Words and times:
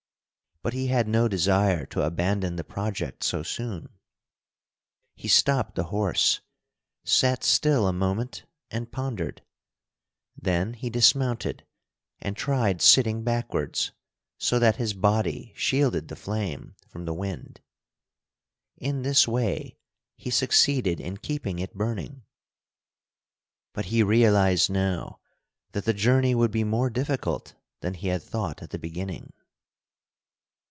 But 0.63 0.73
he 0.73 0.85
had 0.89 1.07
no 1.07 1.27
desire 1.27 1.87
to 1.87 2.03
abandon 2.03 2.55
the 2.55 2.63
project 2.63 3.23
so 3.23 3.41
soon. 3.41 3.89
He 5.15 5.27
stopped 5.27 5.73
the 5.73 5.85
horse, 5.85 6.39
sat 7.03 7.43
still 7.43 7.87
a 7.87 7.93
moment, 7.93 8.45
and 8.69 8.91
pondered. 8.91 9.41
Then 10.39 10.75
he 10.75 10.91
dismounted 10.91 11.65
and 12.19 12.37
tried 12.37 12.79
sitting 12.79 13.23
backwards, 13.23 13.91
so 14.37 14.59
that 14.59 14.75
his 14.75 14.93
body 14.93 15.51
shielded 15.55 16.09
the 16.09 16.15
flame 16.15 16.75
from 16.87 17.05
the 17.05 17.13
wind. 17.15 17.61
In 18.77 19.01
this 19.01 19.27
way 19.27 19.79
he 20.15 20.29
succeeded 20.29 20.99
in 20.99 21.17
keeping 21.17 21.57
it 21.57 21.73
burning; 21.73 22.21
but 23.73 23.85
he 23.85 24.03
realized 24.03 24.69
now 24.69 25.19
that 25.71 25.85
the 25.85 25.91
journey 25.95 26.35
would 26.35 26.51
be 26.51 26.63
more 26.63 26.91
difficult 26.91 27.55
than 27.79 27.95
he 27.95 28.09
had 28.09 28.21
thought 28.21 28.61
at 28.61 28.69
the 28.69 28.77
beginning. 28.77 29.33